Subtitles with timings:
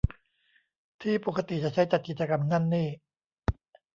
[1.01, 2.87] ที่ปกติจะใช้จัดกิจกรรมนั่นนี่